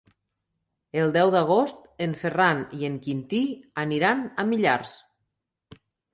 [1.01, 3.43] El deu d'agost en Ferran i en Quintí
[3.85, 4.97] aniran a Millars.